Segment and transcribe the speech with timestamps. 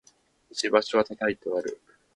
[0.51, 1.79] 石橋は叩いて渡る